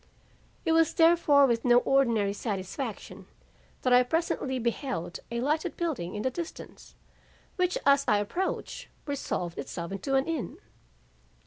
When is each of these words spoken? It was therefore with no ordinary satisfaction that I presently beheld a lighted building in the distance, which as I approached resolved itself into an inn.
It 0.65 0.71
was 0.71 0.95
therefore 0.95 1.45
with 1.45 1.63
no 1.63 1.77
ordinary 1.81 2.33
satisfaction 2.33 3.27
that 3.83 3.93
I 3.93 4.01
presently 4.01 4.57
beheld 4.57 5.19
a 5.29 5.41
lighted 5.41 5.77
building 5.77 6.15
in 6.15 6.23
the 6.23 6.31
distance, 6.31 6.95
which 7.55 7.77
as 7.85 8.05
I 8.07 8.17
approached 8.17 8.87
resolved 9.05 9.59
itself 9.59 9.91
into 9.91 10.15
an 10.15 10.25
inn. 10.27 10.57